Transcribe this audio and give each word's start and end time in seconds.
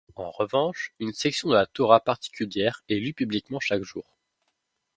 En 0.15 0.31
revanche, 0.31 0.93
une 0.99 1.13
section 1.13 1.49
de 1.49 1.53
la 1.53 1.67
Torah 1.67 1.99
particulière 1.99 2.81
est 2.89 2.95
lue 2.95 3.13
publiquement 3.13 3.59
chaque 3.59 3.83
jour. 3.83 4.17